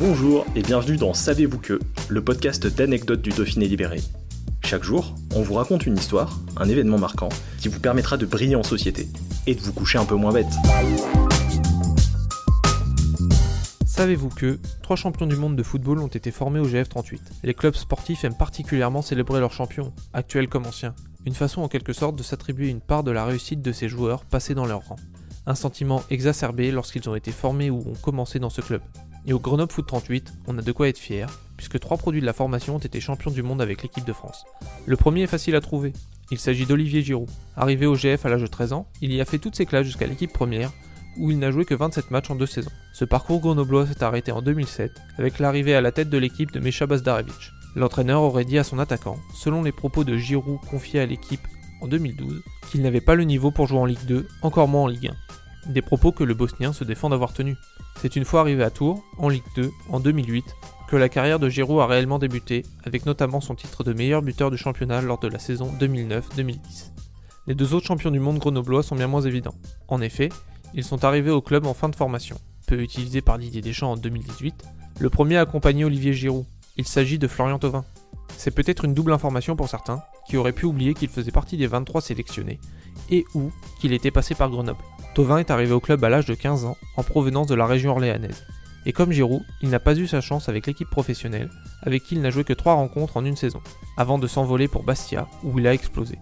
[0.00, 1.78] Bonjour et bienvenue dans Savez-vous que,
[2.08, 4.00] le podcast d'anecdotes du Dauphiné libéré.
[4.64, 7.28] Chaque jour, on vous raconte une histoire, un événement marquant,
[7.58, 9.08] qui vous permettra de briller en société
[9.46, 10.54] et de vous coucher un peu moins bête.
[13.84, 17.74] Savez-vous que trois champions du monde de football ont été formés au GF38 Les clubs
[17.74, 20.94] sportifs aiment particulièrement célébrer leurs champions, actuels comme anciens.
[21.26, 24.24] Une façon en quelque sorte de s'attribuer une part de la réussite de ces joueurs
[24.24, 24.96] passés dans leur rang.
[25.44, 28.80] Un sentiment exacerbé lorsqu'ils ont été formés ou ont commencé dans ce club.
[29.26, 32.26] Et au Grenoble Foot 38, on a de quoi être fier, puisque trois produits de
[32.26, 34.44] la formation ont été champions du monde avec l'équipe de France.
[34.86, 35.92] Le premier est facile à trouver.
[36.30, 37.28] Il s'agit d'Olivier Giroud.
[37.56, 39.86] Arrivé au GF à l'âge de 13 ans, il y a fait toutes ses classes
[39.86, 40.72] jusqu'à l'équipe première,
[41.18, 42.70] où il n'a joué que 27 matchs en deux saisons.
[42.94, 46.60] Ce parcours grenoblois s'est arrêté en 2007, avec l'arrivée à la tête de l'équipe de
[46.60, 47.52] Mecha Bazdarevic.
[47.76, 51.46] L'entraîneur aurait dit à son attaquant, selon les propos de Giroud confiés à l'équipe
[51.82, 54.86] en 2012, qu'il n'avait pas le niveau pour jouer en Ligue 2, encore moins en
[54.86, 55.14] Ligue 1
[55.66, 57.56] des propos que le Bosnien se défend d'avoir tenus.
[58.00, 60.56] C'est une fois arrivé à Tours, en Ligue 2, en 2008,
[60.88, 64.50] que la carrière de Giroud a réellement débuté, avec notamment son titre de meilleur buteur
[64.50, 66.92] du championnat lors de la saison 2009-2010.
[67.46, 69.54] Les deux autres champions du monde grenoblois sont bien moins évidents.
[69.86, 70.30] En effet,
[70.72, 73.96] ils sont arrivés au club en fin de formation, peu utilisé par Didier Deschamps en
[73.98, 74.64] 2018.
[74.98, 76.46] Le premier a accompagné Olivier Giroud.
[76.78, 77.84] Il s'agit de Florian Thauvin.
[78.38, 81.66] C'est peut-être une double information pour certains, qui auraient pu oublier qu'il faisait partie des
[81.66, 82.60] 23 sélectionnés,
[83.10, 84.80] et ou qu'il était passé par Grenoble.
[85.20, 87.90] Tovin est arrivé au club à l'âge de 15 ans, en provenance de la région
[87.90, 88.46] orléanaise.
[88.86, 91.50] Et comme Giroud, il n'a pas eu sa chance avec l'équipe professionnelle,
[91.82, 93.60] avec qui il n'a joué que 3 rencontres en une saison,
[93.98, 96.18] avant de s'envoler pour Bastia, où il a explosé.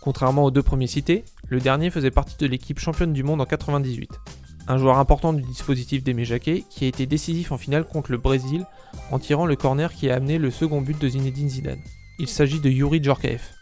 [0.00, 3.44] Contrairement aux deux premiers cités, le dernier faisait partie de l'équipe championne du monde en
[3.44, 4.08] 98.
[4.68, 8.16] Un joueur important du dispositif d'Aimé Jacquet, qui a été décisif en finale contre le
[8.16, 8.64] Brésil
[9.10, 11.82] en tirant le corner qui a amené le second but de Zinedine Zidane.
[12.18, 13.52] Il s'agit de Yuri Djorkaeff.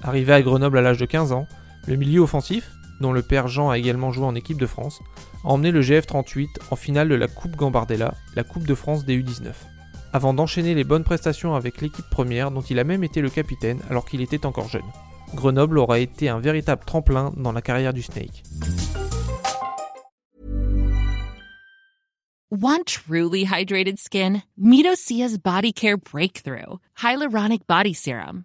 [0.00, 1.48] Arrivé à Grenoble à l'âge de 15 ans,
[1.88, 2.70] le milieu offensif,
[3.00, 5.00] dont le père Jean a également joué en équipe de France,
[5.44, 9.16] a emmené le GF38 en finale de la Coupe Gambardella, la Coupe de France des
[9.20, 9.52] U19.
[10.12, 13.80] Avant d'enchaîner les bonnes prestations avec l'équipe première dont il a même été le capitaine
[13.90, 14.82] alors qu'il était encore jeune.
[15.34, 18.42] Grenoble aura été un véritable tremplin dans la carrière du Snake.
[22.50, 24.42] Want truly hydrated skin?
[24.56, 28.44] Body Care Breakthrough Hyaluronic Body Serum.